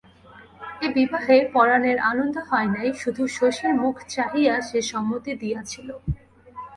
[0.81, 5.87] এ বিবাহে পরাণের আনন্দ হয় নাই, শুধু শশীর মুখ চাহিয়া সে সম্মতি দিয়াছিল।